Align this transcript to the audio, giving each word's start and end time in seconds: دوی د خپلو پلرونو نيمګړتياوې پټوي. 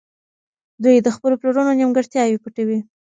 دوی 0.83 0.95
د 1.05 1.07
خپلو 1.15 1.35
پلرونو 1.41 1.71
نيمګړتياوې 1.79 2.41
پټوي. 2.43 2.79